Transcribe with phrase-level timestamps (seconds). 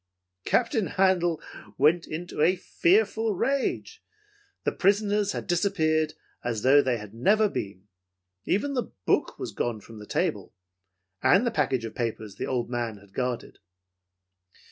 [0.45, 1.39] "Captain Handel
[1.77, 4.03] went into a fearful rage.
[4.63, 7.87] The prisoners had disappeared as though they had never been.
[8.45, 10.55] Even the book was gone from the table,
[11.21, 13.59] and the package of papers the old man had guarded.